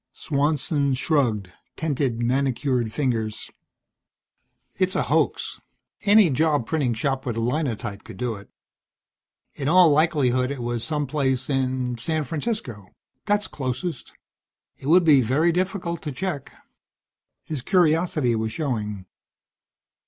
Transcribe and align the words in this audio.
Swanson 0.13 0.95
shrugged; 0.95 1.51
tented 1.75 2.23
manicured 2.23 2.91
fingers. 2.91 3.51
"It's 4.73 4.95
a 4.95 5.03
hoax. 5.03 5.61
Any 6.05 6.31
job 6.31 6.65
printing 6.65 6.95
shop 6.95 7.23
with 7.23 7.37
a 7.37 7.39
Linotype 7.39 8.03
could 8.03 8.17
do 8.17 8.33
it. 8.33 8.49
In 9.53 9.67
all 9.67 9.91
likelihood 9.91 10.49
it 10.49 10.63
was 10.63 10.83
some 10.83 11.05
place 11.05 11.51
in 11.51 11.99
San 11.99 12.23
Francisco. 12.23 12.87
That's 13.27 13.47
closest. 13.47 14.11
It 14.79 14.87
would 14.87 15.03
be 15.05 15.21
very 15.21 15.51
difficult 15.51 16.01
to 16.01 16.11
check." 16.11 16.51
His 17.43 17.61
curiosity 17.61 18.35
was 18.35 18.51
showing. 18.51 19.05